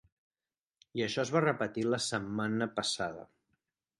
[0.99, 3.29] I això es va repetir la setmana passada.